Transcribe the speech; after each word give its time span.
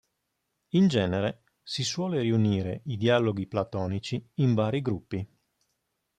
In 0.69 0.87
genere, 0.87 1.43
si 1.61 1.83
suole 1.83 2.21
riunire 2.21 2.81
i 2.85 2.97
dialoghi 2.97 3.45
platonici 3.45 4.31
in 4.37 4.55
vari 4.55 4.81
gruppi. 4.81 5.37